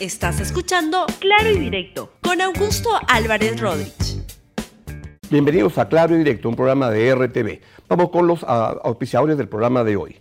Estás 0.00 0.38
escuchando 0.38 1.06
Claro 1.18 1.50
y 1.50 1.58
Directo 1.58 2.12
con 2.22 2.40
Augusto 2.40 2.88
Álvarez 3.08 3.60
Rodríguez. 3.60 4.22
Bienvenidos 5.28 5.76
a 5.76 5.88
Claro 5.88 6.14
y 6.14 6.18
Directo, 6.18 6.48
un 6.48 6.54
programa 6.54 6.88
de 6.88 7.12
RTV. 7.12 7.60
Vamos 7.88 8.10
con 8.10 8.28
los 8.28 8.44
ah, 8.46 8.76
auspiciadores 8.84 9.36
del 9.36 9.48
programa 9.48 9.82
de 9.82 9.96
hoy. 9.96 10.20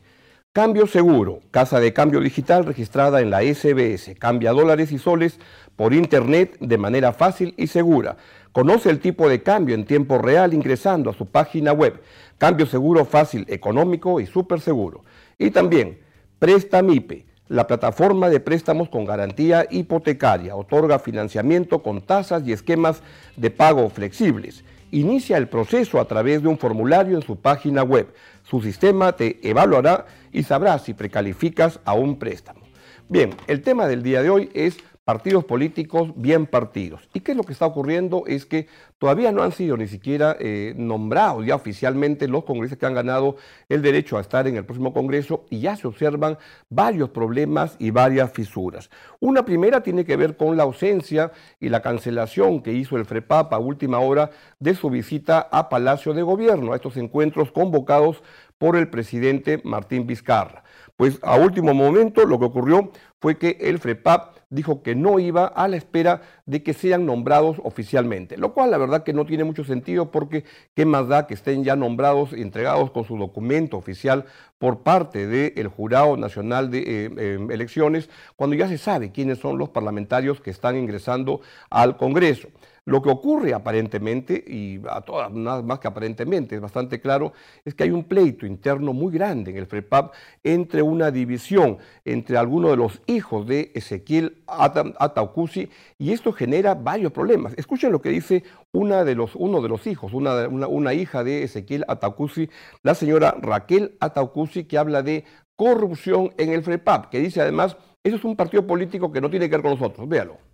Cambio 0.52 0.88
Seguro, 0.88 1.42
casa 1.52 1.79
de 1.79 1.94
cambio 1.94 2.21
digital 2.21 2.66
registrada 2.66 3.21
en 3.21 3.29
la 3.29 3.44
SBS. 3.44 4.16
Cambia 4.18 4.52
dólares 4.52 4.92
y 4.92 4.97
soles 4.97 5.40
por 5.76 5.94
internet 5.94 6.57
de 6.59 6.79
manera 6.79 7.13
fácil 7.13 7.53
y 7.55 7.67
segura. 7.67 8.17
Conoce 8.53 8.89
el 8.89 8.99
tipo 8.99 9.29
de 9.29 9.44
cambio 9.44 9.75
en 9.75 9.85
tiempo 9.85 10.17
real 10.17 10.55
ingresando 10.55 11.12
a 11.12 11.13
su 11.13 11.28
página 11.28 11.71
web. 11.71 12.01
Cambio 12.39 12.65
seguro 12.65 13.05
fácil, 13.05 13.46
económico 13.47 14.19
y 14.19 14.25
súper 14.25 14.59
seguro. 14.59 15.03
Y 15.37 15.51
también 15.51 15.99
Prestamipe 16.39 17.27
la 17.50 17.68
plataforma 17.68 18.30
de 18.30 18.40
préstamos 18.40 18.90
con 18.90 19.05
garantía 19.05 19.66
hipotecaria 19.70 20.55
otorga 20.55 21.00
financiamiento 21.00 21.82
con 21.82 22.02
tasas 22.02 22.44
y 22.46 22.52
esquemas 22.52 23.02
de 23.36 23.52
pago 23.52 23.90
flexibles. 23.90 24.64
Inicia 24.92 25.38
el 25.38 25.48
proceso 25.48 26.00
a 26.00 26.05
través 26.05 26.41
de 26.41 26.48
un 26.48 26.58
formulario 26.58 27.16
en 27.16 27.24
su 27.24 27.38
página 27.38 27.84
web. 27.84 28.14
Su 28.44 28.62
sistema 28.62 29.14
te 29.14 29.40
evaluará 29.48 30.05
y 30.32 30.44
sabrá 30.44 30.80
si 30.80 30.94
precalificas 30.94 31.80
a 31.84 31.94
un 31.94 32.18
préstamo. 32.20 32.62
Bien, 33.10 33.32
el 33.48 33.62
tema 33.62 33.88
del 33.88 34.04
día 34.04 34.22
de 34.22 34.30
hoy 34.30 34.50
es 34.54 34.77
partidos 35.08 35.46
políticos 35.46 36.12
bien 36.18 36.48
partidos. 36.48 37.08
¿Y 37.14 37.22
qué 37.22 37.32
es 37.32 37.38
lo 37.38 37.44
que 37.44 37.54
está 37.54 37.66
ocurriendo? 37.66 38.26
Es 38.28 38.46
que 38.46 38.68
todavía 38.98 39.32
no 39.32 39.42
han 39.42 39.54
sido 39.54 39.78
ni 39.78 39.88
siquiera 39.88 40.36
eh, 40.38 40.74
nombrados 40.76 41.46
ya 41.46 41.56
oficialmente 41.56 42.28
los 42.28 42.44
congresistas 42.44 42.78
que 42.78 42.86
han 42.88 42.94
ganado 42.94 43.38
el 43.70 43.82
derecho 43.82 44.18
a 44.18 44.22
estar 44.22 44.50
en 44.50 44.58
el 44.58 44.66
próximo 44.66 44.92
Congreso 44.92 45.46
y 45.50 45.62
ya 45.62 45.78
se 45.78 45.88
observan 45.88 46.38
varios 46.70 47.12
problemas 47.12 47.78
y 47.80 47.92
varias 47.92 48.34
fisuras. 48.34 48.90
Una 49.22 49.46
primera 49.46 49.82
tiene 49.82 50.04
que 50.04 50.18
ver 50.18 50.36
con 50.36 50.58
la 50.58 50.64
ausencia 50.64 51.32
y 51.62 51.70
la 51.70 51.82
cancelación 51.82 52.62
que 52.62 52.74
hizo 52.74 52.98
el 52.98 53.05
FREPAP 53.05 53.54
a 53.54 53.60
última 53.60 53.99
hora 53.99 54.32
de 54.60 54.76
su 54.76 54.90
visita 54.90 55.48
a 55.54 55.70
Palacio 55.70 56.14
de 56.14 56.24
Gobierno, 56.24 56.74
a 56.74 56.76
estos 56.76 56.98
encuentros 56.98 57.49
convocados 57.54 58.21
por 58.58 58.76
el 58.76 58.90
presidente 58.90 59.62
Martín 59.64 60.05
Vizcarra. 60.05 60.64
Pues 60.98 61.20
a 61.21 61.38
último 61.38 61.76
momento 61.76 62.26
lo 62.26 62.40
que 62.40 62.46
ocurrió 62.46 62.92
fue 63.20 63.37
que 63.37 63.57
el 63.62 63.79
FREPAP 63.79 64.37
dijo 64.49 64.81
que 64.81 64.95
no 64.95 65.19
iba 65.19 65.45
a 65.45 65.67
la 65.67 65.77
espera 65.77 66.21
de 66.45 66.63
que 66.63 66.73
sean 66.73 67.05
nombrados 67.05 67.57
oficialmente, 67.63 68.37
lo 68.37 68.53
cual 68.53 68.71
la 68.71 68.77
verdad 68.77 69.03
que 69.03 69.13
no 69.13 69.25
tiene 69.25 69.43
mucho 69.43 69.63
sentido 69.63 70.11
porque 70.11 70.45
qué 70.73 70.85
más 70.85 71.07
da 71.07 71.27
que 71.27 71.33
estén 71.33 71.63
ya 71.63 71.75
nombrados 71.75 72.31
y 72.31 72.41
entregados 72.41 72.91
con 72.91 73.03
su 73.03 73.17
documento 73.17 73.77
oficial 73.77 74.25
por 74.57 74.83
parte 74.83 75.27
del 75.27 75.67
Jurado 75.67 76.15
Nacional 76.17 76.71
de 76.71 76.79
eh, 76.79 77.09
eh, 77.17 77.47
Elecciones, 77.49 78.09
cuando 78.35 78.55
ya 78.55 78.67
se 78.67 78.77
sabe 78.77 79.11
quiénes 79.11 79.39
son 79.39 79.57
los 79.57 79.69
parlamentarios 79.69 80.39
que 80.39 80.52
están 80.52 80.77
ingresando 80.77 81.41
al 81.69 81.97
Congreso. 81.97 82.47
Lo 82.88 83.02
que 83.02 83.09
ocurre 83.09 83.53
aparentemente, 83.53 84.41
y 84.47 84.80
a 84.89 85.02
todas, 85.02 85.30
nada 85.33 85.61
más 85.61 85.80
que 85.80 85.89
aparentemente, 85.89 86.55
es 86.55 86.61
bastante 86.61 87.02
claro, 87.02 87.33
es 87.66 87.75
que 87.75 87.83
hay 87.83 87.91
un 87.91 88.05
pleito 88.05 88.45
interno 88.45 88.93
muy 88.93 89.11
grande 89.11 89.52
en 89.52 89.57
el 89.57 89.66
FREPAP 89.66 90.13
entre 90.41 90.81
una 90.81 91.11
división 91.11 91.80
entre 92.05 92.38
algunos 92.38 92.71
de 92.71 92.77
los 92.77 93.02
hijos 93.05 93.45
de 93.45 93.73
Ezequiel 93.75 94.41
Ataucusi 94.47 95.69
y 95.97 96.13
esto 96.13 96.31
genera 96.31 96.75
varios 96.75 97.11
problemas. 97.11 97.53
Escuchen 97.58 97.91
lo 97.91 98.02
que 98.02 98.08
dice 98.08 98.45
una 98.71 99.03
de 99.03 99.15
los, 99.15 99.35
uno 99.35 99.61
de 99.61 99.67
los 99.67 99.85
hijos, 99.85 100.13
una, 100.13 100.47
una, 100.47 100.93
hija 100.93 101.25
de 101.25 101.43
Ezequiel 101.43 101.83
Ataucusi, 101.89 102.49
la 102.83 102.95
señora 102.95 103.35
Raquel 103.41 103.97
Ataucusi, 103.99 104.63
que 104.63 104.77
habla 104.77 105.03
de 105.03 105.25
corrupción 105.58 106.33
en 106.38 106.53
el 106.53 106.63
FREPAP, 106.63 107.09
que 107.09 107.19
dice 107.19 107.41
además, 107.41 107.75
eso 108.02 108.15
es 108.15 108.23
un 108.23 108.38
partido 108.38 108.65
político 108.65 109.11
que 109.11 109.19
no 109.19 109.30
tiene 109.30 109.49
que 109.49 109.58
ver 109.58 109.61
con 109.61 109.71
nosotros. 109.71 110.08
Véalo. 110.08 110.46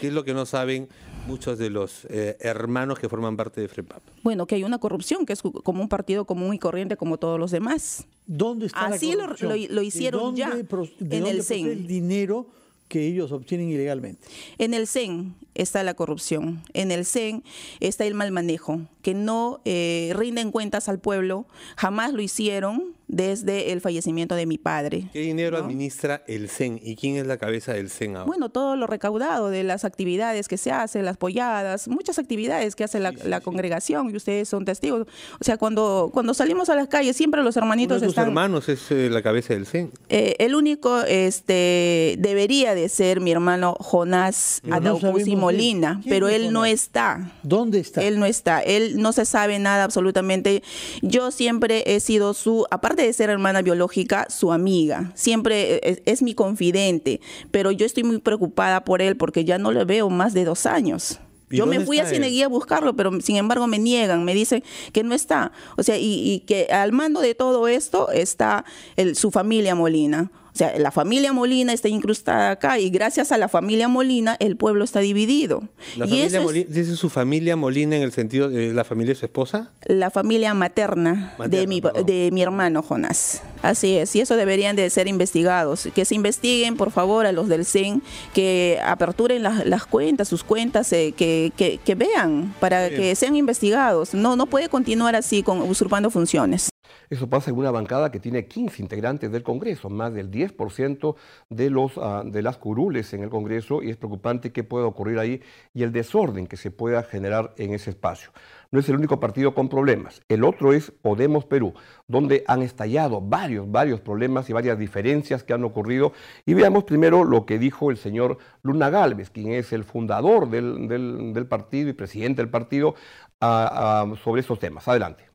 ¿Qué 0.00 0.08
es 0.08 0.12
lo 0.12 0.24
que 0.24 0.34
no 0.34 0.46
saben 0.46 0.88
muchos 1.26 1.58
de 1.58 1.70
los 1.70 2.06
eh, 2.10 2.36
hermanos 2.40 2.98
que 2.98 3.08
forman 3.08 3.36
parte 3.36 3.60
de 3.60 3.68
FREPAP? 3.68 4.02
Bueno, 4.22 4.46
que 4.46 4.56
hay 4.56 4.64
una 4.64 4.78
corrupción, 4.78 5.26
que 5.26 5.32
es 5.32 5.42
como 5.42 5.82
un 5.82 5.88
partido 5.88 6.24
común 6.24 6.54
y 6.54 6.58
corriente 6.58 6.96
como 6.96 7.18
todos 7.18 7.38
los 7.38 7.50
demás. 7.50 8.06
¿Dónde 8.26 8.66
está 8.66 8.86
Así 8.86 9.14
la 9.14 9.24
corrupción? 9.24 9.50
Lo, 9.50 9.74
lo, 9.74 9.82
hicieron 9.82 10.36
ya 10.36 10.52
en 11.00 11.26
el 11.26 11.42
CEN. 11.42 11.66
el 11.66 11.86
dinero 11.86 12.46
que 12.88 13.06
ellos 13.06 13.32
obtienen 13.32 13.70
ilegalmente? 13.70 14.28
En 14.58 14.74
el 14.74 14.86
CEN 14.86 15.34
está 15.54 15.82
la 15.82 15.94
corrupción, 15.94 16.62
en 16.74 16.90
el 16.90 17.04
CEN 17.04 17.42
está 17.80 18.04
el 18.04 18.14
mal 18.14 18.30
manejo, 18.30 18.82
que 19.02 19.14
no 19.14 19.60
eh, 19.64 20.12
rinden 20.14 20.50
cuentas 20.50 20.88
al 20.88 20.98
pueblo, 20.98 21.46
jamás 21.76 22.12
lo 22.12 22.22
hicieron 22.22 22.94
desde 23.08 23.72
el 23.72 23.80
fallecimiento 23.80 24.34
de 24.34 24.46
mi 24.46 24.58
padre. 24.58 25.08
¿Qué 25.12 25.20
dinero 25.20 25.58
administra 25.58 26.22
el 26.26 26.48
CEN 26.48 26.80
y 26.82 26.96
quién 26.96 27.16
es 27.16 27.26
la 27.26 27.36
cabeza 27.36 27.72
del 27.72 27.90
CEN 27.90 28.16
ahora? 28.16 28.26
Bueno, 28.26 28.48
todo 28.48 28.76
lo 28.76 28.86
recaudado 28.86 29.50
de 29.50 29.62
las 29.62 29.84
actividades 29.84 30.48
que 30.48 30.56
se 30.56 30.72
hacen, 30.72 31.04
las 31.04 31.16
polladas, 31.16 31.88
muchas 31.88 32.18
actividades 32.18 32.74
que 32.74 32.84
hace 32.84 33.00
la, 33.00 33.40
congregación 33.40 34.10
y 34.10 34.16
ustedes 34.16 34.48
son 34.48 34.64
testigos. 34.64 35.06
O 35.40 35.44
sea, 35.44 35.58
cuando, 35.58 36.10
cuando 36.12 36.34
salimos 36.34 36.68
a 36.70 36.74
las 36.74 36.88
calles 36.88 37.16
siempre 37.16 37.42
los 37.42 37.56
hermanitos 37.56 37.98
Uno 37.98 38.06
de 38.06 38.08
están... 38.08 38.28
hermanos 38.28 38.68
es 38.68 38.90
eh, 38.90 39.10
la 39.10 39.22
cabeza 39.22 39.54
del 39.54 39.66
CEN. 39.66 39.90
Eh, 40.08 40.36
el 40.38 40.54
único 40.54 41.00
este, 41.02 42.16
debería 42.18 42.74
de 42.74 42.88
ser 42.88 43.20
mi 43.20 43.32
hermano 43.32 43.76
Jonás 43.80 44.62
Adaucusi 44.70 45.36
Molina, 45.36 46.00
pero 46.08 46.28
él 46.28 46.52
no 46.52 46.64
está. 46.64 47.32
¿Dónde 47.42 47.80
está? 47.80 48.02
Él 48.02 48.18
no 48.18 48.26
está. 48.26 48.60
Él 48.60 49.00
no 49.00 49.12
se 49.12 49.24
sabe 49.24 49.58
nada 49.58 49.84
absolutamente. 49.84 50.62
Yo 51.02 51.30
siempre 51.30 51.82
he 51.86 52.00
sido 52.00 52.34
su, 52.34 52.66
aparte 52.70 52.93
de 53.02 53.12
ser 53.12 53.30
hermana 53.30 53.62
biológica, 53.62 54.26
su 54.30 54.52
amiga. 54.52 55.12
Siempre 55.14 55.80
es, 55.82 56.02
es 56.04 56.22
mi 56.22 56.34
confidente, 56.34 57.20
pero 57.50 57.70
yo 57.70 57.86
estoy 57.86 58.04
muy 58.04 58.18
preocupada 58.18 58.84
por 58.84 59.02
él 59.02 59.16
porque 59.16 59.44
ya 59.44 59.58
no 59.58 59.72
le 59.72 59.84
veo 59.84 60.10
más 60.10 60.34
de 60.34 60.44
dos 60.44 60.66
años. 60.66 61.20
Yo 61.50 61.66
me 61.66 61.80
fui 61.80 61.98
a 61.98 62.06
Cineguía 62.06 62.46
a 62.46 62.48
buscarlo, 62.48 62.96
pero 62.96 63.20
sin 63.20 63.36
embargo 63.36 63.66
me 63.66 63.78
niegan, 63.78 64.24
me 64.24 64.34
dicen 64.34 64.64
que 64.92 65.04
no 65.04 65.14
está. 65.14 65.52
O 65.76 65.82
sea, 65.82 65.96
y, 65.98 66.32
y 66.32 66.40
que 66.40 66.66
al 66.72 66.92
mando 66.92 67.20
de 67.20 67.34
todo 67.34 67.68
esto 67.68 68.10
está 68.10 68.64
el, 68.96 69.14
su 69.16 69.30
familia 69.30 69.74
Molina. 69.74 70.30
O 70.54 70.56
sea, 70.56 70.78
la 70.78 70.92
familia 70.92 71.32
Molina 71.32 71.72
está 71.72 71.88
incrustada 71.88 72.52
acá 72.52 72.78
y 72.78 72.88
gracias 72.90 73.32
a 73.32 73.38
la 73.38 73.48
familia 73.48 73.88
Molina 73.88 74.36
el 74.38 74.56
pueblo 74.56 74.84
está 74.84 75.00
dividido. 75.00 75.64
¿La 75.96 76.06
y 76.06 76.20
es 76.20 76.40
Molina, 76.40 76.66
¿Dice 76.68 76.94
su 76.94 77.10
familia 77.10 77.56
Molina 77.56 77.96
en 77.96 78.02
el 78.02 78.12
sentido 78.12 78.48
de 78.48 78.72
la 78.72 78.84
familia 78.84 79.14
de 79.14 79.18
su 79.20 79.26
esposa? 79.26 79.72
la 79.86 80.10
familia 80.10 80.54
materna, 80.54 81.34
de, 81.48 81.66
mi, 81.66 81.80
perdón. 81.80 82.06
de 82.06 82.30
mi 82.32 82.40
hermano 82.42 82.82
Jonás. 82.82 83.42
Así 83.62 83.96
es, 83.96 84.14
y 84.14 84.20
eso 84.20 84.36
deberían 84.36 84.76
de 84.76 84.88
ser 84.90 85.08
investigados. 85.08 85.88
Que 85.94 86.04
se 86.04 86.14
investiguen, 86.14 86.76
por 86.76 86.92
favor, 86.92 87.26
a 87.26 87.32
los 87.32 87.48
del 87.48 87.64
CEN, 87.64 88.02
que 88.32 88.78
aperturen 88.84 89.42
las, 89.42 89.66
las 89.66 89.86
cuentas, 89.86 90.28
sus 90.28 90.44
cuentas, 90.44 90.92
eh, 90.92 91.14
que, 91.16 91.52
que- 91.56 91.78
que 91.84 91.94
vean, 91.96 92.54
para 92.60 92.88
Bien. 92.88 93.00
que 93.00 93.14
sean 93.16 93.34
investigados. 93.36 94.14
No, 94.14 94.36
no 94.36 94.46
puede 94.46 94.68
continuar 94.68 95.16
así, 95.16 95.42
con, 95.42 95.62
usurpando 95.62 96.10
funciones. 96.10 96.68
Eso 97.10 97.28
pasa 97.28 97.50
en 97.50 97.56
una 97.58 97.70
bancada 97.70 98.10
que 98.10 98.20
tiene 98.20 98.46
15 98.46 98.82
integrantes 98.82 99.30
del 99.30 99.42
Congreso, 99.42 99.90
más 99.90 100.12
del 100.12 100.30
10% 100.30 101.16
de, 101.50 101.70
los, 101.70 101.92
ah, 101.98 102.22
de 102.24 102.42
las 102.42 102.56
curules 102.58 103.12
en 103.14 103.22
el 103.22 103.30
Congreso, 103.30 103.82
y 103.82 103.90
es 103.90 103.96
preocupante 103.96 104.52
qué 104.52 104.64
pueda 104.64 104.86
ocurrir 104.86 105.18
ahí 105.18 105.40
y 105.72 105.82
el 105.82 105.92
desorden 105.92 106.46
que 106.46 106.56
se 106.56 106.70
pueda 106.70 107.02
generar 107.02 107.54
en 107.56 107.74
ese 107.74 107.90
espacio. 107.90 108.30
No 108.70 108.80
es 108.80 108.88
el 108.88 108.96
único 108.96 109.20
partido 109.20 109.54
con 109.54 109.68
problemas. 109.68 110.20
El 110.28 110.42
otro 110.42 110.72
es 110.72 110.90
Podemos 110.90 111.44
Perú, 111.44 111.74
donde 112.08 112.42
han 112.48 112.62
estallado 112.62 113.20
varios, 113.20 113.70
varios 113.70 114.00
problemas 114.00 114.50
y 114.50 114.52
varias 114.52 114.76
diferencias 114.78 115.44
que 115.44 115.52
han 115.52 115.62
ocurrido. 115.62 116.12
Y 116.44 116.54
veamos 116.54 116.82
primero 116.82 117.22
lo 117.22 117.46
que 117.46 117.60
dijo 117.60 117.92
el 117.92 117.98
señor 117.98 118.38
Luna 118.62 118.90
Galvez, 118.90 119.30
quien 119.30 119.52
es 119.52 119.72
el 119.72 119.84
fundador 119.84 120.50
del, 120.50 120.88
del- 120.88 121.46
partido 121.46 121.90
y 121.90 121.92
presidente 121.92 122.42
del 122.42 122.50
partido, 122.50 122.94
ah, 123.40 124.06
ah, 124.10 124.16
sobre 124.24 124.40
estos 124.40 124.58
temas. 124.58 124.88
Adelante. 124.88 125.33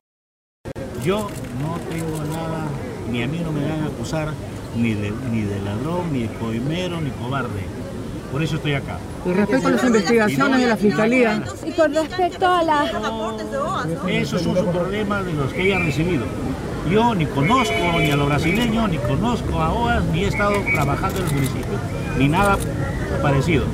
Yo 1.04 1.28
no 1.62 1.78
tengo 1.88 2.24
nada, 2.24 2.66
ni 3.10 3.22
a 3.22 3.26
mí 3.26 3.40
no 3.42 3.52
me 3.52 3.62
van 3.62 3.82
a 3.82 3.86
acusar 3.86 4.28
ni 4.76 4.94
de, 4.94 5.12
ni 5.32 5.42
de 5.42 5.58
ladrón, 5.60 6.12
ni 6.12 6.22
de 6.22 6.28
coimero, 6.34 7.00
ni 7.00 7.10
cobarde. 7.10 7.62
Por 8.30 8.42
eso 8.42 8.56
estoy 8.56 8.74
acá. 8.74 8.98
Y 9.26 9.32
respecto 9.32 9.68
a 9.68 9.70
las 9.72 9.84
investigaciones 9.84 10.60
de 10.60 10.66
la 10.66 10.76
Fiscalía, 10.76 11.42
Y 11.66 11.72
con 11.72 11.94
respecto 11.94 12.46
a 12.46 12.62
la... 12.62 12.84
Esos 14.08 14.42
son 14.42 14.56
sus 14.56 14.66
problemas 14.66 15.24
de 15.24 15.32
los 15.32 15.52
que 15.52 15.62
ella 15.62 15.76
ha 15.76 15.80
recibido. 15.80 16.24
Yo 16.90 17.14
ni 17.14 17.26
conozco 17.26 17.74
ni 17.98 18.10
a 18.10 18.16
los 18.16 18.28
brasileños, 18.28 18.90
ni 18.90 18.98
conozco 18.98 19.60
a 19.60 19.72
OAS, 19.72 20.04
ni 20.12 20.24
he 20.24 20.28
estado 20.28 20.54
trabajando 20.74 21.18
en 21.20 21.26
el 21.26 21.34
municipio, 21.34 21.78
ni 22.18 22.28
nada 22.28 22.56
parecido. 23.22 23.64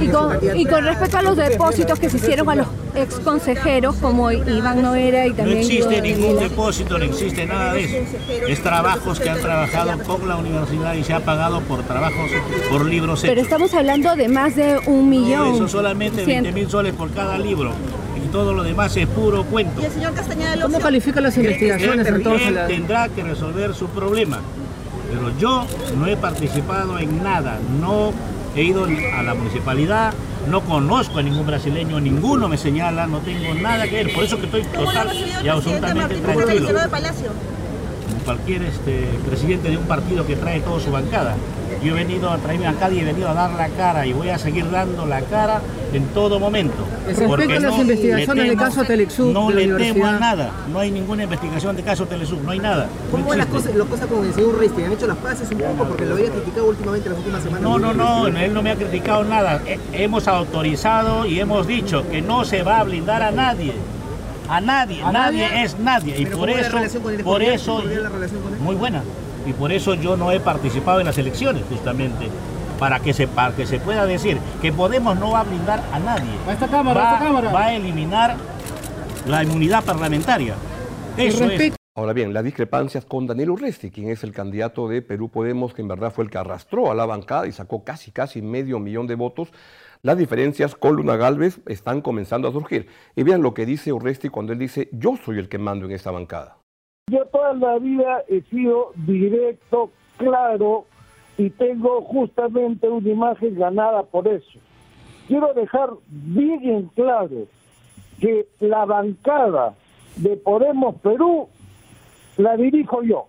Y 0.00 0.08
con, 0.08 0.38
y 0.58 0.66
con 0.66 0.84
respecto 0.84 1.18
a 1.18 1.22
los 1.22 1.36
depósitos 1.36 1.98
que 1.98 2.10
se 2.10 2.16
hicieron 2.16 2.48
a 2.48 2.54
los 2.54 2.66
ex 2.94 3.20
consejeros 3.20 3.96
como 3.96 4.30
Iván 4.32 4.82
Noera 4.82 5.26
y 5.26 5.30
No 5.30 5.36
también... 5.36 5.58
existe 5.58 6.00
Guido 6.00 6.18
ningún 6.18 6.38
depósito, 6.40 6.98
no 6.98 7.04
existe 7.04 7.46
nada 7.46 7.72
de 7.74 7.84
eso. 7.84 7.96
Es 8.48 8.62
trabajos 8.62 9.20
que 9.20 9.30
han 9.30 9.40
trabajado 9.40 9.98
con 10.04 10.28
la 10.28 10.36
universidad 10.36 10.94
y 10.94 11.04
se 11.04 11.12
ha 11.14 11.20
pagado 11.20 11.60
por 11.62 11.82
trabajos, 11.82 12.30
por 12.70 12.84
libros 12.84 13.20
Pero 13.20 13.32
hechos. 13.34 13.44
estamos 13.44 13.74
hablando 13.74 14.14
de 14.16 14.28
más 14.28 14.56
de 14.56 14.78
un 14.86 15.08
millón. 15.08 15.54
Eso 15.54 15.68
solamente 15.68 16.22
Cien- 16.24 16.42
20 16.42 16.52
mil 16.52 16.68
soles 16.70 16.94
por 16.94 17.10
cada 17.12 17.38
libro. 17.38 17.72
Y 18.22 18.28
todo 18.32 18.52
lo 18.52 18.62
demás 18.62 18.96
es 18.96 19.06
puro 19.06 19.44
cuento. 19.44 19.80
¿cómo 20.62 20.78
califica 20.78 21.20
las 21.20 21.36
investigaciones 21.36 22.06
Él, 22.06 22.14
entonces? 22.16 22.48
él 22.48 22.58
tendrá 22.68 23.08
que 23.08 23.22
resolver 23.22 23.74
su 23.74 23.86
problema. 23.88 24.38
Pero 25.10 25.32
yo 25.38 25.64
no 25.96 26.06
he 26.06 26.16
participado 26.16 26.98
en 26.98 27.22
nada, 27.22 27.58
no 27.80 28.12
he 28.54 28.62
ido 28.62 28.84
a 28.84 29.22
la 29.22 29.34
municipalidad, 29.34 30.12
no 30.48 30.60
conozco 30.62 31.18
a 31.18 31.22
ningún 31.22 31.46
brasileño, 31.46 32.00
ninguno 32.00 32.48
me 32.48 32.56
señala, 32.56 33.06
no 33.06 33.18
tengo 33.18 33.54
nada 33.54 33.86
que 33.86 33.96
ver, 34.04 34.12
por 34.12 34.24
eso 34.24 34.38
que 34.38 34.46
estoy 34.46 34.62
total 34.64 35.10
y 35.44 35.48
absolutamente 35.48 36.16
tranquilo. 36.16 36.68
Como 38.10 38.24
cualquier 38.24 38.62
este, 38.62 39.08
presidente 39.26 39.70
de 39.70 39.76
un 39.76 39.84
partido 39.84 40.26
que 40.26 40.36
trae 40.36 40.60
toda 40.60 40.80
su 40.80 40.90
bancada. 40.90 41.34
Yo 41.82 41.92
he 41.96 42.04
venido 42.04 42.28
a 42.30 42.36
traerme 42.36 42.66
acá 42.66 42.90
y 42.90 42.98
he 43.00 43.04
venido 43.04 43.28
a 43.28 43.32
dar 43.34 43.52
la 43.52 43.68
cara 43.68 44.04
y 44.04 44.12
voy 44.12 44.28
a 44.28 44.36
seguir 44.38 44.70
dando 44.70 45.06
la 45.06 45.22
cara 45.22 45.62
en 45.94 46.04
todo 46.08 46.38
momento. 46.38 46.74
Respecto 47.06 47.52
a 47.52 47.60
las 47.60 47.62
no 47.74 47.80
investigaciones 47.80 48.36
le 48.36 48.42
del 48.42 48.52
temo- 48.58 48.62
caso 48.64 48.84
Telexub 48.84 49.32
No 49.32 49.50
le 49.50 49.66
temo 49.66 50.04
a 50.06 50.18
nada, 50.18 50.50
no 50.70 50.78
hay 50.80 50.90
ninguna 50.90 51.22
investigación 51.24 51.76
de 51.76 51.82
caso 51.82 52.04
Telesub, 52.06 52.42
no 52.42 52.50
hay 52.50 52.58
nada. 52.58 52.84
no 52.84 53.10
¿Cómo 53.12 53.28
van 53.28 53.38
las 53.38 53.46
cosas, 53.46 53.74
las 53.74 53.86
cosas 53.88 54.06
con 54.08 54.26
el 54.26 54.34
señor 54.34 54.58
Resti? 54.58 54.82
¿Han 54.82 54.92
hecho 54.92 55.06
las 55.06 55.16
paces 55.16 55.48
un 55.50 55.58
poco? 55.58 55.84
Porque 55.88 56.04
lo 56.04 56.14
había 56.16 56.28
criticado 56.30 56.68
últimamente 56.68 57.08
las 57.08 57.18
últimas 57.18 57.42
semanas. 57.42 57.62
No, 57.62 57.78
no, 57.78 57.94
no, 57.94 58.26
él 58.26 58.52
no 58.52 58.62
me 58.62 58.70
ha 58.72 58.76
criticado 58.76 59.24
nada. 59.24 59.62
He- 59.66 60.02
hemos 60.04 60.28
autorizado 60.28 61.24
y 61.24 61.40
hemos 61.40 61.66
dicho 61.66 62.04
que 62.10 62.20
no 62.20 62.44
se 62.44 62.62
va 62.62 62.80
a 62.80 62.84
blindar 62.84 63.22
a 63.22 63.30
nadie. 63.30 63.72
A 64.50 64.60
nadie, 64.60 65.02
¿A 65.02 65.12
nadie, 65.12 65.48
nadie? 65.48 65.62
es 65.62 65.78
nadie. 65.78 66.20
Y 66.20 66.26
por 66.26 66.32
¿cómo 66.40 66.46
es 66.48 66.72
la 66.72 66.82
eso, 66.84 67.00
por 67.00 67.42
eso, 67.42 67.78
¿Es 67.78 67.82
cordial 67.84 68.02
la 68.02 68.08
relación 68.08 68.42
con 68.42 68.52
él? 68.54 68.60
muy 68.60 68.74
buena. 68.74 69.02
Y 69.46 69.52
por 69.52 69.72
eso 69.72 69.94
yo 69.94 70.16
no 70.16 70.32
he 70.32 70.40
participado 70.40 71.00
en 71.00 71.06
las 71.06 71.16
elecciones, 71.18 71.62
justamente. 71.68 72.28
Para 72.78 72.98
que 72.98 73.12
se, 73.12 73.28
para 73.28 73.54
que 73.54 73.66
se 73.66 73.78
pueda 73.78 74.06
decir 74.06 74.38
que 74.60 74.72
Podemos 74.72 75.16
no 75.18 75.30
va 75.30 75.40
a 75.40 75.44
blindar 75.44 75.82
a 75.92 75.98
nadie. 75.98 76.30
A 76.48 76.52
esta 76.52 76.66
cámara, 76.66 77.00
va, 77.00 77.10
a 77.10 77.14
esta 77.14 77.24
cámara. 77.26 77.52
va 77.52 77.64
a 77.66 77.74
eliminar 77.74 78.36
la 79.26 79.42
inmunidad 79.44 79.84
parlamentaria. 79.84 80.54
Eso 81.16 81.44
es. 81.44 81.72
Ahora 81.94 82.12
bien, 82.12 82.32
las 82.32 82.44
discrepancias 82.44 83.04
con 83.04 83.26
Daniel 83.26 83.50
Urresti, 83.50 83.90
quien 83.90 84.08
es 84.10 84.24
el 84.24 84.32
candidato 84.32 84.88
de 84.88 85.02
Perú 85.02 85.28
Podemos, 85.28 85.74
que 85.74 85.82
en 85.82 85.88
verdad 85.88 86.12
fue 86.12 86.24
el 86.24 86.30
que 86.30 86.38
arrastró 86.38 86.90
a 86.90 86.94
la 86.94 87.04
bancada 87.04 87.46
y 87.46 87.52
sacó 87.52 87.84
casi, 87.84 88.10
casi 88.10 88.40
medio 88.42 88.78
millón 88.78 89.06
de 89.06 89.16
votos, 89.16 89.48
las 90.02 90.16
diferencias 90.16 90.74
con 90.74 90.96
Luna 90.96 91.16
Galvez 91.16 91.60
están 91.66 92.00
comenzando 92.00 92.48
a 92.48 92.52
surgir. 92.52 92.88
Y 93.16 93.22
vean 93.22 93.42
lo 93.42 93.54
que 93.54 93.66
dice 93.66 93.92
Urresti 93.92 94.28
cuando 94.28 94.52
él 94.52 94.58
dice, 94.58 94.88
yo 94.92 95.16
soy 95.16 95.38
el 95.38 95.48
que 95.48 95.58
mando 95.58 95.86
en 95.86 95.92
esta 95.92 96.10
bancada. 96.10 96.56
Yo 97.10 97.26
toda 97.26 97.54
la 97.54 97.78
vida 97.78 98.24
he 98.28 98.42
sido 98.42 98.92
directo, 98.94 99.90
claro 100.16 100.86
y 101.40 101.48
tengo 101.48 102.02
justamente 102.02 102.86
una 102.86 103.08
imagen 103.08 103.58
ganada 103.58 104.02
por 104.02 104.28
eso. 104.28 104.58
Quiero 105.26 105.54
dejar 105.54 105.88
bien 106.06 106.62
en 106.68 106.86
claro 106.88 107.46
que 108.20 108.46
la 108.60 108.84
bancada 108.84 109.74
de 110.16 110.36
Podemos 110.36 110.96
Perú 110.96 111.48
la 112.36 112.58
dirijo 112.58 113.02
yo. 113.02 113.28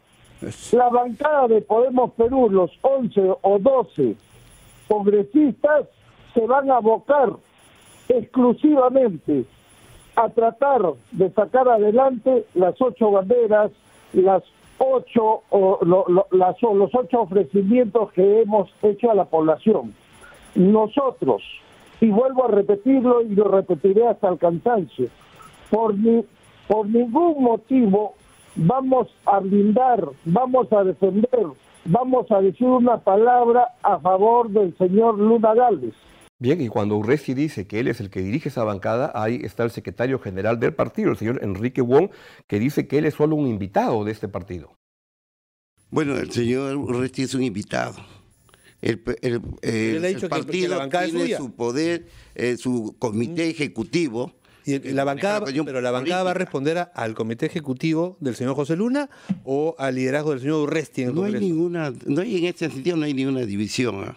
La 0.73 0.89
bancada 0.89 1.47
de 1.47 1.61
Podemos 1.61 2.11
Perú, 2.11 2.49
los 2.49 2.71
11 2.81 3.35
o 3.41 3.59
12 3.59 4.15
congresistas, 4.89 5.87
se 6.33 6.45
van 6.47 6.69
a 6.71 6.77
abocar 6.77 7.29
exclusivamente 8.09 9.45
a 10.15 10.29
tratar 10.29 10.81
de 11.11 11.29
sacar 11.31 11.67
adelante 11.69 12.45
las 12.55 12.79
ocho 12.81 13.11
banderas, 13.11 13.71
las 14.13 14.43
ocho 14.77 15.41
o 15.49 15.79
lo- 15.83 16.05
lo- 16.07 16.27
las, 16.31 16.61
los 16.61 16.93
ocho 16.93 17.21
ofrecimientos 17.21 18.11
que 18.13 18.41
hemos 18.41 18.69
hecho 18.81 19.11
a 19.11 19.15
la 19.15 19.25
población. 19.25 19.93
Nosotros, 20.55 21.41
y 22.01 22.09
vuelvo 22.09 22.45
a 22.45 22.49
repetirlo 22.49 23.21
y 23.21 23.29
lo 23.35 23.45
repetiré 23.45 24.07
hasta 24.07 24.29
el 24.29 24.37
cansancio, 24.37 25.07
por, 25.69 25.97
ni- 25.97 26.25
por 26.67 26.87
ningún 26.87 27.43
motivo 27.43 28.13
vamos 28.55 29.07
a 29.25 29.39
blindar, 29.39 30.03
vamos 30.25 30.71
a 30.73 30.83
defender, 30.83 31.45
vamos 31.85 32.29
a 32.31 32.41
decir 32.41 32.67
una 32.67 32.97
palabra 32.97 33.69
a 33.83 33.97
favor 33.99 34.49
del 34.49 34.75
señor 34.77 35.17
Luna 35.17 35.53
Galvez. 35.53 35.93
Bien, 36.41 36.59
y 36.59 36.69
cuando 36.69 36.97
Urresti 36.97 37.35
dice 37.35 37.67
que 37.67 37.79
él 37.79 37.87
es 37.87 37.99
el 37.99 38.09
que 38.09 38.19
dirige 38.19 38.49
esa 38.49 38.63
bancada, 38.63 39.11
ahí 39.13 39.41
está 39.43 39.63
el 39.63 39.69
secretario 39.69 40.17
general 40.17 40.59
del 40.59 40.73
partido, 40.73 41.11
el 41.11 41.17
señor 41.17 41.39
Enrique 41.43 41.81
Wong, 41.81 42.09
que 42.47 42.57
dice 42.57 42.87
que 42.87 42.97
él 42.97 43.05
es 43.05 43.13
solo 43.13 43.35
un 43.35 43.45
invitado 43.47 44.03
de 44.03 44.11
este 44.11 44.27
partido. 44.27 44.75
Bueno, 45.91 46.17
el 46.17 46.31
señor 46.31 46.75
Urresti 46.77 47.21
es 47.21 47.35
un 47.35 47.43
invitado. 47.43 47.93
El, 48.81 49.03
el 49.21 50.01
dicho 50.01 50.21
que- 50.21 50.21
que 50.21 50.29
partido 50.29 50.77
bancada 50.79 51.03
tiene 51.05 51.19
suya. 51.21 51.37
su 51.37 51.51
poder, 51.53 52.07
eh, 52.33 52.57
su 52.57 52.95
comité 52.97 53.47
ejecutivo. 53.47 54.33
Y 54.65 54.79
la 54.79 55.03
bancada, 55.03 55.41
cuestión 55.41 55.65
pero 55.67 55.79
la 55.79 55.91
bancada 55.91 56.23
va 56.23 56.31
a 56.31 56.33
responder 56.33 56.79
a- 56.79 56.83
al 56.95 57.13
comité 57.13 57.45
ejecutivo 57.45 58.17
del 58.19 58.35
señor 58.35 58.55
José 58.55 58.75
Luna 58.75 59.11
o 59.43 59.75
al 59.77 59.93
liderazgo 59.93 60.31
del 60.31 60.39
señor 60.39 60.61
Urresti 60.61 61.03
en 61.03 61.09
el 61.09 61.15
No 61.15 61.23
hay 61.25 61.33
ninguna, 61.33 61.93
no 62.07 62.21
hay 62.21 62.37
en 62.37 62.45
este 62.45 62.67
sentido 62.71 62.97
no 62.97 63.05
hay 63.05 63.13
ninguna 63.13 63.41
división. 63.41 64.15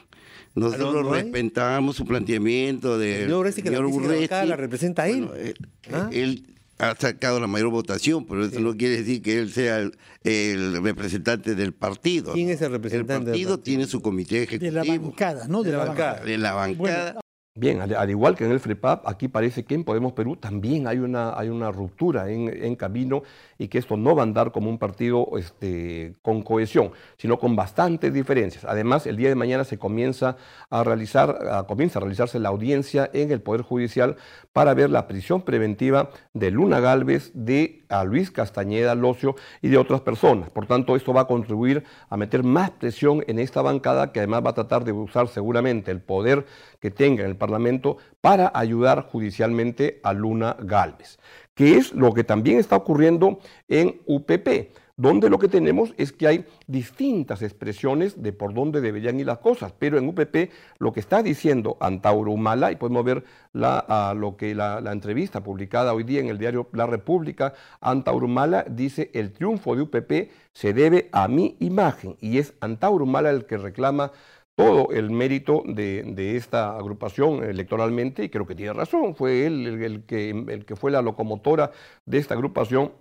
Nosotros 0.55 0.95
no- 0.95 1.03
no 1.03 1.13
respetamos 1.13 1.97
su 1.97 2.05
planteamiento 2.05 2.99
de 2.99 3.23
señor 3.23 3.39
Urresti, 3.41 3.63
que 3.63 3.71
la 3.71 3.77
señor 3.79 3.91
bancada 3.93 4.15
Urresti. 4.17 4.49
la 4.49 4.57
representa 4.57 5.03
a 5.03 5.09
él. 5.09 5.25
Bueno, 5.27 5.35
él, 5.35 5.55
¿Ah? 5.93 6.09
él 6.13 6.47
ha 6.79 6.95
sacado 6.97 7.39
la 7.41 7.47
mayor 7.47 7.71
votación, 7.71 8.25
pero 8.27 8.45
eso 8.45 8.59
no 8.61 8.77
quiere 8.77 8.97
decir 8.99 9.23
que 9.23 9.39
él 9.39 9.53
sea 9.53 9.79
el, 9.79 9.97
el 10.25 10.83
representante 10.83 11.55
del 11.55 11.73
partido. 11.73 12.33
¿Quién 12.33 12.51
es 12.51 12.61
el 12.63 12.71
representante 12.73 13.15
El 13.15 13.25
del 13.25 13.33
partido 13.33 13.59
tiene 13.61 13.87
su 13.87 14.01
comité 14.03 14.43
ejecutivo. 14.43 14.81
De 14.83 14.87
la 14.89 14.99
bancada, 14.99 15.49
¿no? 15.49 15.63
De 15.63 15.73
la 15.73 15.79
bancada. 15.85 16.25
De 16.25 16.39
la 16.39 16.53
bancada. 16.53 17.21
Bien, 17.57 17.81
al, 17.81 17.95
al 17.95 18.11
igual 18.11 18.35
que 18.35 18.45
en 18.45 18.51
el 18.51 18.59
FREPAP, 18.59 19.07
aquí 19.07 19.29
parece 19.29 19.65
que 19.65 19.77
en 19.77 19.85
Podemos 19.85 20.13
Perú 20.13 20.35
también 20.35 20.89
hay 20.89 20.99
una, 20.99 21.39
hay 21.39 21.51
una 21.51 21.71
ruptura 21.71 22.29
en, 22.29 22.49
en 22.49 22.75
camino 22.75 23.23
y 23.59 23.69
que 23.69 23.79
esto 23.79 23.97
no 23.97 24.17
va 24.17 24.23
a 24.23 24.25
andar 24.25 24.51
como 24.51 24.69
un 24.69 24.77
partido 24.77 25.29
este, 25.39 26.17
con 26.21 26.43
cohesión, 26.43 26.91
sino 27.17 27.39
con 27.39 27.55
bastantes 27.55 28.13
diferencias. 28.13 28.65
Además, 28.65 29.07
el 29.07 29.17
día 29.17 29.29
de 29.29 29.37
mañana 29.37 29.63
se 29.63 29.79
comienza 29.79 30.37
a 30.69 30.83
realizar, 30.83 31.65
comienza 31.69 32.01
a 32.01 32.03
realizarse 32.03 32.41
la 32.41 32.49
audiencia 32.49 33.09
en 33.13 33.31
el 33.31 33.41
Poder 33.41 33.63
Judicial 33.63 34.17
para 34.53 34.75
ver 34.75 34.91
la 34.91 35.07
prisión 35.07 35.43
preventiva 35.43 36.11
de 36.33 36.51
Luna 36.51 36.81
Galvez, 36.81 37.31
de 37.35 37.85
a 37.89 38.03
Luis 38.03 38.33
Castañeda 38.33 38.97
Locio 38.97 39.37
y 39.63 39.69
de 39.69 39.79
otras 39.79 40.01
personas. 40.01 40.51
Por 40.51 40.67
tanto, 40.67 40.97
esto 40.97 41.13
va 41.13 41.23
a 41.23 41.27
contribuir 41.29 41.85
a 42.09 42.17
meter 42.17 42.43
más 42.43 42.71
presión 42.71 43.23
en 43.29 43.39
esta 43.39 43.63
bancada 43.63 44.11
que 44.11 44.19
además 44.19 44.45
va 44.45 44.51
a 44.51 44.55
tratar 44.55 44.83
de 44.85 44.91
usar 44.91 45.29
seguramente 45.29 45.93
el 45.93 46.01
poder 46.01 46.45
que 46.85 46.91
tenga 46.91 47.23
en 47.23 47.31
el 47.31 47.37
Parlamento 47.37 47.97
para 48.21 48.53
ayudar 48.55 49.09
judicialmente 49.11 50.01
a 50.03 50.13
Luna 50.13 50.55
Galvez, 50.61 51.19
que 51.55 51.79
es 51.79 51.95
lo 51.95 52.13
que 52.13 52.25
también 52.25 52.59
está 52.59 52.77
ocurriendo 52.77 53.39
en 53.69 54.03
UPP, 54.05 54.69
donde 54.99 55.31
lo 55.31 55.39
que 55.39 55.49
tenemos 55.49 55.95
es 55.97 56.13
que 56.13 56.27
hay 56.27 56.45
distintas 56.67 57.41
expresiones 57.41 58.23
de 58.23 58.35
por 58.35 58.53
dónde 58.53 58.83
deberían 58.83 59.19
ir 59.19 59.25
las 59.25 59.39
cosas, 59.39 59.73
pero 59.79 59.97
en 59.97 60.07
UPP 60.09 60.51
lo 60.79 60.93
que 60.93 61.01
está 61.01 61.23
diciendo 61.23 61.79
Antauro 61.81 62.33
Humala, 62.33 62.71
y 62.71 62.77
podemos 62.77 63.03
ver 63.03 63.25
la, 63.55 64.15
lo 64.15 64.37
que 64.37 64.55
la, 64.55 64.83
la 64.83 64.93
entrevista 64.93 65.43
publicada 65.43 65.95
hoy 65.95 66.05
día 66.05 66.21
en 66.21 66.29
el 66.29 66.37
diario 66.37 66.69
La 66.75 66.87
República, 66.87 67.55
Antauro 67.81 68.27
Humala 68.27 68.67
dice 68.69 69.11
el 69.15 69.33
triunfo 69.33 69.75
de 69.75 69.83
UPP 69.83 70.13
se 70.53 70.75
debe 70.75 71.09
a 71.13 71.29
mi 71.29 71.57
imagen, 71.61 72.19
y 72.21 72.37
es 72.37 72.53
Antauro 72.61 73.05
Humala 73.05 73.31
el 73.31 73.47
que 73.47 73.57
reclama 73.57 74.13
todo 74.57 74.91
el 74.93 75.11
mérito 75.11 75.63
de, 75.67 76.37
esta 76.37 76.77
agrupación 76.77 77.43
electoralmente, 77.43 78.25
y 78.25 78.29
creo 78.29 78.47
que 78.47 78.55
tiene 78.55 78.73
razón, 78.73 79.15
fue 79.15 79.47
él 79.47 79.67
el, 79.83 80.05
que, 80.05 80.77
fue 80.77 80.91
la 80.91 81.03
locomotora 81.03 81.73
de 82.07 82.19
esta 82.19 82.35
agrupación, 82.35 82.93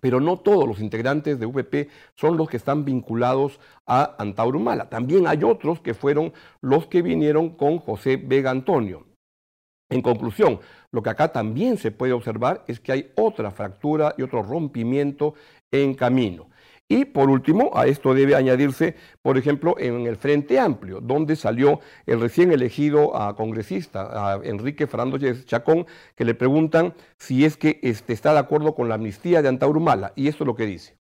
pero 0.00 0.18
no 0.18 0.38
todos 0.38 0.66
los 0.66 0.80
integrantes 0.80 1.38
de 1.38 1.46
VP 1.46 1.88
son 2.16 2.36
los 2.36 2.48
que 2.48 2.56
están 2.56 2.84
vinculados 2.84 3.60
a 3.86 4.16
Antauro 4.18 4.58
Humala. 4.58 4.90
También 4.90 5.28
hay 5.28 5.44
otros 5.44 5.80
que 5.80 5.94
fueron 5.94 6.32
los 6.60 6.88
que 6.88 7.00
vinieron 7.00 7.50
con 7.50 7.78
José 7.78 8.16
Vega 8.16 8.50
Antonio. 8.50 9.06
En 9.90 10.02
conclusión, 10.02 10.58
lo 10.90 11.02
que 11.02 11.10
acá 11.10 11.30
también 11.30 11.76
se 11.76 11.92
puede 11.92 12.12
observar 12.12 12.64
es 12.66 12.80
que 12.80 12.90
hay 12.90 13.12
otra 13.14 13.52
fractura 13.52 14.14
y 14.18 14.22
otro 14.22 14.42
rompimiento 14.42 15.34
en 15.70 15.94
camino. 15.94 16.48
Y 16.88 17.06
por 17.06 17.30
último, 17.30 17.70
a 17.74 17.86
esto 17.86 18.12
debe 18.12 18.34
añadirse, 18.34 18.94
por 19.22 19.38
ejemplo, 19.38 19.74
en 19.78 20.06
el 20.06 20.16
Frente 20.16 20.60
Amplio, 20.60 21.00
donde 21.00 21.34
salió 21.34 21.80
el 22.06 22.20
recién 22.20 22.52
elegido 22.52 23.16
a 23.16 23.34
congresista, 23.36 24.32
a 24.32 24.40
Enrique 24.44 24.86
Fernando 24.86 25.18
Chacón, 25.44 25.86
que 26.14 26.26
le 26.26 26.34
preguntan 26.34 26.94
si 27.16 27.44
es 27.44 27.56
que 27.56 27.80
este, 27.82 28.12
está 28.12 28.34
de 28.34 28.40
acuerdo 28.40 28.74
con 28.74 28.88
la 28.88 28.96
amnistía 28.96 29.40
de 29.40 29.48
Antauro 29.48 29.80
Humala. 29.80 30.12
Y 30.14 30.28
esto 30.28 30.44
es 30.44 30.46
lo 30.46 30.54
que 30.54 30.66
dice. 30.66 30.98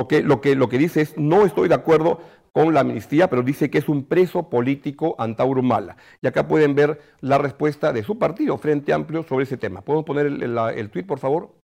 Lo 0.00 0.08
que, 0.08 0.22
lo, 0.54 0.68
que, 0.70 0.78
dice 0.78 1.02
es, 1.02 1.18
no 1.18 1.44
estoy 1.44 1.68
de 1.68 1.74
acuerdo 1.74 2.20
con 2.52 2.72
la 2.72 2.80
amnistía, 2.80 3.28
pero 3.28 3.42
dice 3.42 3.68
que 3.68 3.76
es 3.76 3.86
un 3.86 4.04
preso 4.04 4.48
político 4.48 5.14
Antauro 5.18 5.60
Humala. 5.60 5.98
Y 6.22 6.26
acá 6.26 6.48
pueden 6.48 6.74
ver 6.74 7.02
la 7.20 7.36
respuesta 7.36 7.92
de 7.92 8.02
su 8.02 8.18
partido, 8.18 8.56
Frente 8.56 8.94
Amplio, 8.94 9.22
sobre 9.24 9.44
ese 9.44 9.58
tema. 9.58 9.82
¿Podemos 9.82 10.06
poner 10.06 10.24
el, 10.24 10.42
el, 10.42 10.56
el 10.56 10.88
tuit, 10.88 11.06
por 11.06 11.18
favor? 11.18 11.60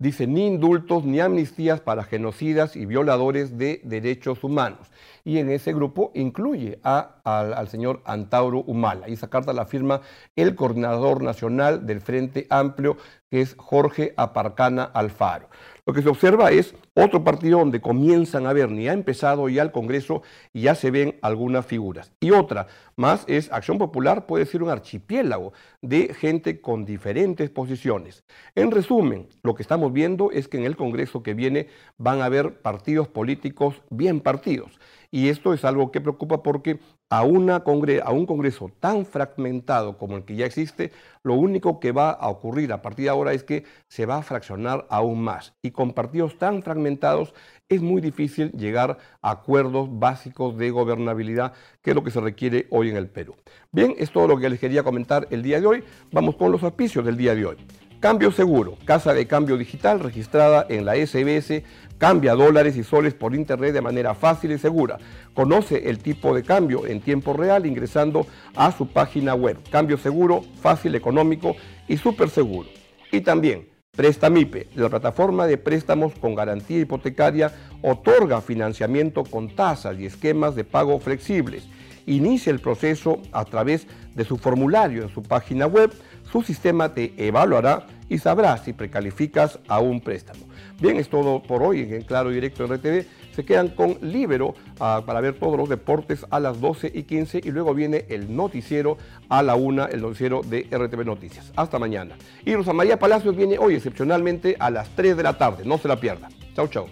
Dice, 0.00 0.28
ni 0.28 0.46
indultos 0.46 1.04
ni 1.04 1.18
amnistías 1.18 1.80
para 1.80 2.04
genocidas 2.04 2.76
y 2.76 2.86
violadores 2.86 3.58
de 3.58 3.80
derechos 3.82 4.44
humanos. 4.44 4.92
Y 5.24 5.38
en 5.38 5.50
ese 5.50 5.72
grupo 5.72 6.12
incluye 6.14 6.78
a, 6.84 7.16
al 7.24 7.66
señor 7.66 8.00
Antauro 8.04 8.60
Humala. 8.60 9.08
Y 9.08 9.14
esa 9.14 9.28
carta 9.28 9.52
la 9.52 9.66
firma 9.66 10.00
el 10.36 10.54
coordinador 10.54 11.24
nacional 11.24 11.84
del 11.84 12.00
Frente 12.00 12.46
Amplio, 12.48 12.96
que 13.30 13.40
es 13.40 13.54
Jorge 13.58 14.14
Aparcana 14.16 14.84
Alfaro. 14.84 15.48
Lo 15.86 15.94
que 15.94 16.02
se 16.02 16.08
observa 16.10 16.50
es 16.50 16.74
otro 16.92 17.24
partido 17.24 17.60
donde 17.60 17.80
comienzan 17.80 18.46
a 18.46 18.52
ver, 18.52 18.70
ni 18.70 18.88
ha 18.88 18.92
empezado 18.92 19.48
ya 19.48 19.62
el 19.62 19.72
Congreso 19.72 20.22
y 20.52 20.62
ya 20.62 20.74
se 20.74 20.90
ven 20.90 21.18
algunas 21.22 21.64
figuras. 21.64 22.12
Y 22.20 22.30
otra 22.30 22.66
más 22.96 23.24
es 23.26 23.50
Acción 23.52 23.78
Popular, 23.78 24.26
puede 24.26 24.44
ser 24.44 24.62
un 24.62 24.68
archipiélago 24.68 25.54
de 25.80 26.12
gente 26.12 26.60
con 26.60 26.84
diferentes 26.84 27.48
posiciones. 27.48 28.24
En 28.54 28.70
resumen, 28.70 29.28
lo 29.42 29.54
que 29.54 29.62
estamos 29.62 29.92
viendo 29.92 30.30
es 30.30 30.46
que 30.46 30.58
en 30.58 30.64
el 30.64 30.76
Congreso 30.76 31.22
que 31.22 31.32
viene 31.32 31.68
van 31.96 32.20
a 32.20 32.26
haber 32.26 32.60
partidos 32.60 33.08
políticos 33.08 33.82
bien 33.88 34.20
partidos. 34.20 34.78
Y 35.10 35.30
esto 35.30 35.54
es 35.54 35.64
algo 35.64 35.90
que 35.90 36.02
preocupa 36.02 36.42
porque 36.42 36.80
a, 37.10 37.22
un 37.22 38.26
Congreso 38.26 38.70
tan 38.80 39.06
fragmentado 39.06 39.96
como 39.96 40.16
el 40.16 40.24
que 40.24 40.36
ya 40.36 40.46
existe, 40.46 40.92
lo 41.22 41.34
único 41.34 41.80
que 41.80 41.92
va 41.92 42.10
a 42.10 42.28
ocurrir 42.28 42.72
a 42.72 42.82
partir 42.82 43.04
de 43.04 43.10
ahora 43.10 43.32
es 43.32 43.44
que 43.44 43.64
se 43.88 44.06
va 44.06 44.18
a 44.18 44.22
fraccionar 44.22 44.86
aún 44.90 45.22
más. 45.22 45.54
Y 45.62 45.70
con 45.70 45.92
partidos 45.92 46.36
tan 46.38 46.62
fragmentados 46.62 47.34
es 47.68 47.82
muy 47.82 48.00
difícil 48.00 48.50
llegar 48.52 48.98
a 49.22 49.30
acuerdos 49.30 49.88
básicos 49.98 50.56
de 50.56 50.70
gobernabilidad, 50.70 51.52
que 51.82 51.90
es 51.90 51.96
lo 51.96 52.04
que 52.04 52.10
se 52.10 52.20
requiere 52.20 52.66
hoy 52.70 52.90
en 52.90 52.96
el 52.96 53.08
Perú. 53.08 53.34
Bien, 53.72 53.94
es 53.98 54.10
todo 54.10 54.26
lo 54.28 54.38
que 54.38 54.48
les 54.48 54.60
quería 54.60 54.82
comentar 54.82 55.26
el 55.30 55.42
día 55.42 55.60
de 55.60 55.66
hoy. 55.66 55.84
Vamos 56.12 56.36
con 56.36 56.52
los 56.52 56.62
auspicios 56.62 57.04
del 57.04 57.16
día 57.16 57.34
de 57.34 57.46
hoy. 57.46 57.56
Cambio 58.00 58.30
Seguro, 58.30 58.78
casa 58.84 59.12
de 59.12 59.26
cambio 59.26 59.56
digital 59.56 59.98
registrada 59.98 60.64
en 60.68 60.84
la 60.84 60.94
SBS, 60.94 61.64
cambia 61.98 62.36
dólares 62.36 62.76
y 62.76 62.84
soles 62.84 63.12
por 63.12 63.34
internet 63.34 63.72
de 63.72 63.80
manera 63.80 64.14
fácil 64.14 64.52
y 64.52 64.58
segura. 64.58 64.98
Conoce 65.34 65.90
el 65.90 65.98
tipo 65.98 66.32
de 66.32 66.44
cambio 66.44 66.86
en 66.86 67.00
tiempo 67.00 67.32
real 67.32 67.66
ingresando 67.66 68.24
a 68.54 68.70
su 68.70 68.86
página 68.86 69.34
web. 69.34 69.58
Cambio 69.72 69.98
seguro, 69.98 70.44
fácil, 70.60 70.94
económico 70.94 71.56
y 71.88 71.96
súper 71.96 72.30
seguro. 72.30 72.68
Y 73.10 73.22
también 73.22 73.68
Prestamipe, 73.96 74.68
la 74.76 74.88
plataforma 74.88 75.48
de 75.48 75.58
préstamos 75.58 76.14
con 76.20 76.36
garantía 76.36 76.78
hipotecaria, 76.78 77.52
otorga 77.82 78.40
financiamiento 78.40 79.24
con 79.24 79.56
tasas 79.56 79.98
y 79.98 80.06
esquemas 80.06 80.54
de 80.54 80.62
pago 80.62 81.00
flexibles. 81.00 81.66
Inicia 82.06 82.52
el 82.52 82.60
proceso 82.60 83.20
a 83.32 83.44
través 83.44 83.88
de 84.14 84.24
su 84.24 84.36
formulario 84.38 85.02
en 85.02 85.08
su 85.08 85.24
página 85.24 85.66
web 85.66 85.92
su 86.30 86.42
sistema 86.42 86.94
te 86.94 87.14
evaluará 87.16 87.86
y 88.08 88.18
sabrá 88.18 88.56
si 88.58 88.72
precalificas 88.72 89.58
a 89.68 89.80
un 89.80 90.00
préstamo. 90.00 90.46
Bien, 90.80 90.96
es 90.96 91.08
todo 91.08 91.42
por 91.42 91.62
hoy 91.62 91.80
en 91.80 92.02
Claro 92.02 92.30
Directo 92.30 92.66
RTV. 92.66 93.04
Se 93.34 93.44
quedan 93.44 93.68
con 93.68 93.98
Libero 94.00 94.54
ah, 94.80 95.02
para 95.06 95.20
ver 95.20 95.34
todos 95.34 95.56
los 95.56 95.68
deportes 95.68 96.26
a 96.30 96.40
las 96.40 96.60
12 96.60 96.90
y 96.92 97.04
15 97.04 97.40
y 97.44 97.50
luego 97.50 97.74
viene 97.74 98.04
el 98.08 98.34
noticiero 98.34 98.98
a 99.28 99.42
la 99.42 99.54
1, 99.54 99.88
el 99.88 100.00
noticiero 100.00 100.42
de 100.42 100.66
RTV 100.70 101.04
Noticias. 101.04 101.52
Hasta 101.56 101.78
mañana. 101.78 102.16
Y 102.44 102.54
Rosa 102.54 102.72
María 102.72 102.98
Palacios 102.98 103.36
viene 103.36 103.58
hoy 103.58 103.74
excepcionalmente 103.74 104.56
a 104.58 104.70
las 104.70 104.88
3 104.90 105.16
de 105.16 105.22
la 105.22 105.38
tarde. 105.38 105.64
No 105.64 105.78
se 105.78 105.88
la 105.88 106.00
pierda. 106.00 106.28
Chau, 106.54 106.68
chau. 106.68 106.86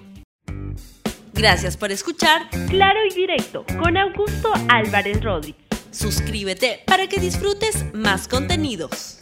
Gracias 1.35 1.77
por 1.77 1.93
escuchar 1.93 2.49
Claro 2.69 3.01
y 3.11 3.15
Directo 3.15 3.67
con 3.79 3.97
Augusto 3.97 4.51
Álvarez 4.69 5.23
Rodríguez. 5.23 5.67
Suscríbete 5.91 6.81
para 6.87 7.09
que 7.09 7.21
disfrutes 7.21 7.93
más 7.95 8.29
contenidos. 8.29 9.19